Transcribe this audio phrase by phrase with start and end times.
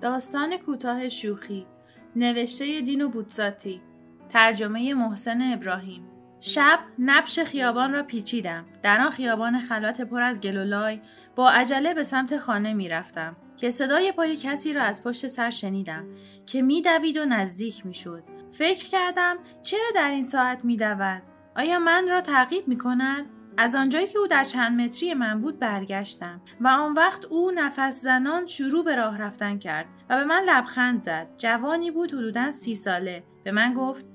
[0.00, 1.66] داستان کوتاه شوخی
[2.16, 3.82] نوشته دین و بوتزاتی
[4.28, 6.08] ترجمه محسن ابراهیم
[6.40, 11.00] شب نبش خیابان را پیچیدم در آن خیابان خلوت پر از گلولای
[11.36, 15.50] با عجله به سمت خانه می رفتم که صدای پای کسی را از پشت سر
[15.50, 16.06] شنیدم
[16.46, 18.22] که میدوید و نزدیک می شد.
[18.52, 21.22] فکر کردم چرا در این ساعت می دود؟
[21.56, 23.26] آیا من را تعقیب می کند؟
[23.60, 28.02] از آنجایی که او در چند متری من بود برگشتم و آن وقت او نفس
[28.02, 31.26] زنان شروع به راه رفتن کرد و به من لبخند زد.
[31.38, 33.22] جوانی بود حدودا سی ساله.
[33.44, 34.06] به من گفت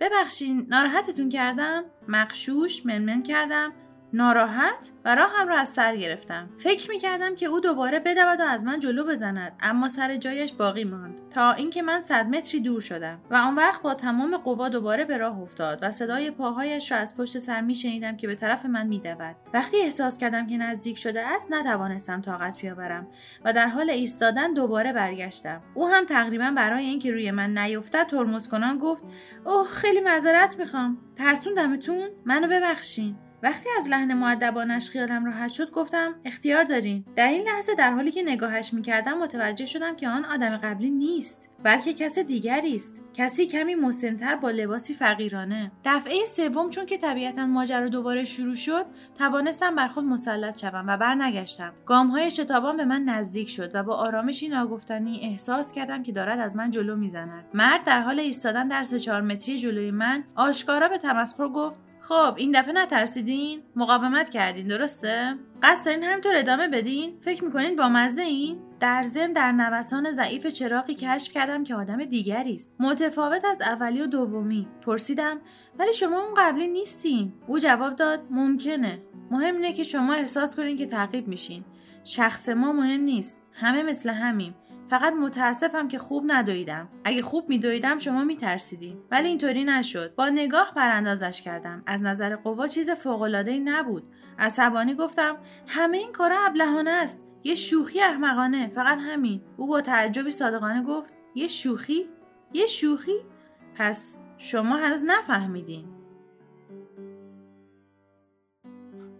[0.00, 3.72] ببخشین ناراحتتون کردم؟ مقشوش منمن کردم.
[4.14, 6.50] ناراحت و راهم را از سر گرفتم.
[6.58, 10.52] فکر می کردم که او دوباره بدود و از من جلو بزند اما سر جایش
[10.52, 11.20] باقی ماند.
[11.30, 15.16] تا اینکه من صد متری دور شدم و آن وقت با تمام قوا دوباره به
[15.16, 18.86] راه افتاد و صدای پاهایش را از پشت سر می شنیدم که به طرف من
[18.86, 19.36] می دود.
[19.54, 23.06] وقتی احساس کردم که نزدیک شده است نتوانستم طاقت بیاورم
[23.44, 25.62] و در حال ایستادن دوباره برگشتم.
[25.74, 29.02] او هم تقریبا برای اینکه روی من نیفتد ترمز کنان گفت
[29.44, 30.98] اوه خیلی معذرت می‌خوام.
[31.16, 33.16] ترسوندمتون؟ منو ببخشین.
[33.42, 37.04] وقتی از لحن معدبانش خیالم راحت شد گفتم اختیار دارین.
[37.16, 41.48] در این لحظه در حالی که نگاهش می‌کردم متوجه شدم که آن آدم قبلی نیست
[41.62, 42.96] بلکه کس دیگری است.
[43.14, 45.72] کسی کمی مسنتر با لباسی فقیرانه.
[45.84, 48.84] دفعه سوم چون که طبیعتا ماجرا دوباره شروع شد
[49.18, 51.72] توانستم بر خود مسلط شوم و برنگشتم.
[51.86, 56.56] گامهای شتابان به من نزدیک شد و با آرامشی ناگفتنی احساس کردم که دارد از
[56.56, 57.44] من جلو می‌زند.
[57.54, 62.34] مرد در حال ایستادن در سه چهار متری جلوی من آشکارا به تمسخر گفت خب
[62.36, 68.22] این دفعه نترسیدین؟ مقاومت کردین درسته؟ قصد دارین همینطور ادامه بدین؟ فکر می‌کنین با مزه
[68.22, 72.74] این در ضمن در نوسان ضعیف چراقی کشف کردم که آدم دیگری است.
[72.80, 74.68] متفاوت از اولی و دومی.
[74.86, 75.40] پرسیدم
[75.78, 79.02] ولی شما اون قبلی نیستین؟ او جواب داد ممکنه.
[79.30, 81.64] مهم اینه که شما احساس کنین که تعقیب میشین.
[82.04, 83.42] شخص ما مهم نیست.
[83.52, 84.54] همه مثل همیم.
[84.92, 86.88] فقط متاسفم که خوب ندویدم.
[87.04, 90.14] اگه خوب میدویدم شما میترسیدین ولی اینطوری نشد.
[90.14, 91.82] با نگاه براندازش کردم.
[91.86, 94.02] از نظر قوا چیز فوقالعادهای نبود.
[94.38, 95.36] عصبانی گفتم
[95.66, 97.26] همه این کارا ابلهانه است.
[97.44, 98.68] یه شوخی احمقانه.
[98.74, 99.42] فقط همین.
[99.56, 102.06] او با تعجبی صادقانه گفت یه شوخی؟
[102.52, 103.16] یه شوخی؟
[103.74, 106.01] پس شما هنوز نفهمیدین.